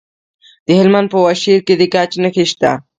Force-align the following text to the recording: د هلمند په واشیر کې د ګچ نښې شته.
د 0.65 0.67
هلمند 0.79 1.07
په 1.13 1.17
واشیر 1.25 1.59
کې 1.67 1.73
د 1.77 1.81
ګچ 1.93 2.11
نښې 2.23 2.45
شته. 2.51 2.71